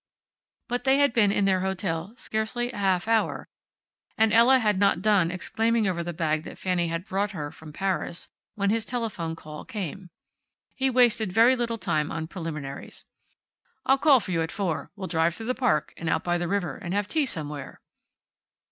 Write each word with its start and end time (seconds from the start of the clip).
But 0.67 0.83
they 0.83 0.97
had 0.97 1.13
been 1.13 1.31
in 1.31 1.45
their 1.45 1.59
hotel 1.59 2.15
scarcely 2.17 2.71
a 2.71 2.77
half 2.77 3.07
hour, 3.07 3.47
and 4.17 4.33
Ella 4.33 4.57
had 4.57 4.79
not 4.79 5.03
done 5.03 5.29
exclaiming 5.29 5.87
over 5.87 6.01
the 6.01 6.11
bag 6.11 6.43
that 6.43 6.57
Fanny 6.57 6.87
had 6.87 7.05
brought 7.05 7.33
her 7.33 7.51
from 7.51 7.71
Paris, 7.71 8.27
when 8.55 8.71
his 8.71 8.83
telephone 8.83 9.35
call 9.35 9.63
came. 9.63 10.09
He 10.73 10.89
wasted 10.89 11.31
very 11.31 11.55
little 11.55 11.77
time 11.77 12.11
on 12.11 12.25
preliminaries. 12.25 13.05
"I'll 13.85 13.99
call 13.99 14.19
for 14.19 14.31
you 14.31 14.41
at 14.41 14.49
four. 14.49 14.89
We'll 14.95 15.05
drive 15.07 15.35
through 15.35 15.45
the 15.45 15.53
park, 15.53 15.93
and 15.97 16.09
out 16.09 16.23
by 16.23 16.39
the 16.39 16.47
river, 16.47 16.77
and 16.77 16.95
have 16.95 17.07
tea 17.07 17.27
somewhere." 17.27 17.79